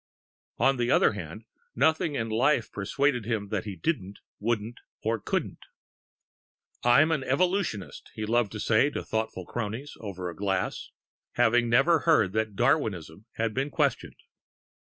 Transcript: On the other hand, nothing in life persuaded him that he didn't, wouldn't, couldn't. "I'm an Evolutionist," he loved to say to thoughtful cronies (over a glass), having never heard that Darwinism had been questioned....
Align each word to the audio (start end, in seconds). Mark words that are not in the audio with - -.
On 0.57 0.77
the 0.77 0.89
other 0.89 1.11
hand, 1.13 1.45
nothing 1.75 2.15
in 2.15 2.27
life 2.27 2.71
persuaded 2.71 3.25
him 3.25 3.49
that 3.49 3.65
he 3.65 3.75
didn't, 3.75 4.17
wouldn't, 4.39 4.79
couldn't. 5.25 5.59
"I'm 6.83 7.11
an 7.11 7.23
Evolutionist," 7.23 8.09
he 8.15 8.25
loved 8.25 8.51
to 8.53 8.59
say 8.59 8.89
to 8.89 9.03
thoughtful 9.03 9.45
cronies 9.45 9.93
(over 9.99 10.27
a 10.27 10.35
glass), 10.35 10.89
having 11.33 11.69
never 11.69 11.99
heard 11.99 12.33
that 12.33 12.55
Darwinism 12.55 13.27
had 13.33 13.53
been 13.53 13.69
questioned.... 13.69 14.15